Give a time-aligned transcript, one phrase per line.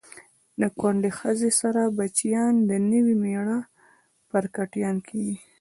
[0.59, 3.59] د کونډی خځی سره بچیان د نوي میړه
[4.29, 5.35] پارکټیان کیږي